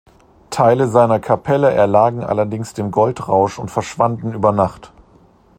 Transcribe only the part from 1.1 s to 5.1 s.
Kapelle erlagen allerdings dem Goldrausch und verschwanden über Nacht.